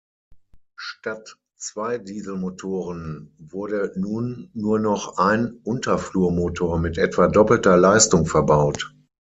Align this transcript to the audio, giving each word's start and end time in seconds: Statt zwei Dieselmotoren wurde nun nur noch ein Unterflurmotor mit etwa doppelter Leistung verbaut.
Statt 0.77 1.37
zwei 1.57 1.99
Dieselmotoren 1.99 3.35
wurde 3.37 3.91
nun 3.95 4.49
nur 4.55 4.79
noch 4.79 5.19
ein 5.19 5.59
Unterflurmotor 5.63 6.79
mit 6.79 6.97
etwa 6.97 7.27
doppelter 7.27 7.77
Leistung 7.77 8.25
verbaut. 8.25 8.95